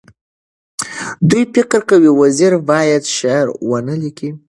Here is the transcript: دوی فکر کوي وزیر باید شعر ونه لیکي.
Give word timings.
دوی 1.29 1.43
فکر 1.55 1.79
کوي 1.89 2.09
وزیر 2.21 2.51
باید 2.69 3.03
شعر 3.17 3.45
ونه 3.69 3.95
لیکي. 4.01 4.29